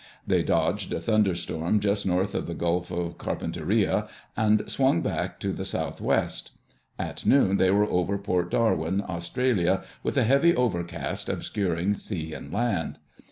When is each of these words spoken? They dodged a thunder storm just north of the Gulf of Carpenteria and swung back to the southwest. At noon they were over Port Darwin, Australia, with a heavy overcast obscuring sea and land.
They 0.25 0.41
dodged 0.41 0.91
a 0.93 0.99
thunder 0.99 1.35
storm 1.35 1.79
just 1.79 2.07
north 2.07 2.33
of 2.33 2.47
the 2.47 2.55
Gulf 2.55 2.89
of 2.89 3.19
Carpenteria 3.19 4.07
and 4.35 4.67
swung 4.67 5.01
back 5.03 5.39
to 5.41 5.51
the 5.53 5.63
southwest. 5.63 6.53
At 6.97 7.23
noon 7.23 7.57
they 7.57 7.69
were 7.69 7.85
over 7.87 8.17
Port 8.17 8.49
Darwin, 8.49 9.03
Australia, 9.07 9.83
with 10.01 10.17
a 10.17 10.23
heavy 10.23 10.55
overcast 10.55 11.29
obscuring 11.29 11.93
sea 11.93 12.33
and 12.33 12.51
land. 12.51 12.97